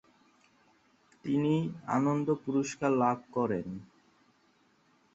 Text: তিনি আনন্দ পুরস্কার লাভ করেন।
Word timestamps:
তিনি 1.23 1.53
আনন্দ 1.87 2.27
পুরস্কার 2.43 2.91
লাভ 2.93 3.17
করেন। 3.31 3.67